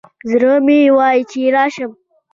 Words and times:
زړه 0.31 0.53
مي 0.65 0.79
وايي 0.97 1.21
چي 1.29 1.39
لاړ 1.55 1.69
شم 1.75 1.91